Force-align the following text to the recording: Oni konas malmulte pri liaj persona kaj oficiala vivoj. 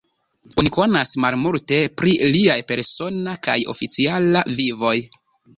Oni 0.61 0.71
konas 0.77 1.11
malmulte 1.25 1.77
pri 2.01 2.15
liaj 2.37 2.57
persona 2.73 3.37
kaj 3.49 3.59
oficiala 3.75 4.45
vivoj. 4.61 4.97